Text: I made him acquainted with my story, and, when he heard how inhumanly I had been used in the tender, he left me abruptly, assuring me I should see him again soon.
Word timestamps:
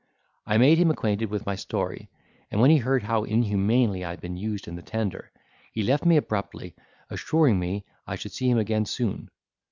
I 0.47 0.57
made 0.57 0.79
him 0.79 0.89
acquainted 0.89 1.29
with 1.29 1.45
my 1.45 1.53
story, 1.55 2.09
and, 2.49 2.59
when 2.59 2.71
he 2.71 2.77
heard 2.77 3.03
how 3.03 3.23
inhumanly 3.23 4.03
I 4.03 4.09
had 4.09 4.19
been 4.19 4.35
used 4.35 4.67
in 4.67 4.75
the 4.75 4.81
tender, 4.81 5.31
he 5.73 5.83
left 5.83 6.05
me 6.07 6.17
abruptly, 6.17 6.73
assuring 7.11 7.59
me 7.59 7.85
I 8.07 8.15
should 8.15 8.31
see 8.31 8.49
him 8.49 8.57
again 8.57 8.85
soon. 8.85 9.29